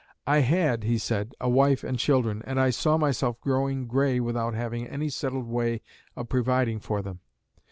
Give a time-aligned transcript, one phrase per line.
[0.25, 4.55] "I had," he said, "a wife and children, and I saw myself growing gray without
[4.55, 5.83] having any settled way
[6.15, 7.19] of providing for them."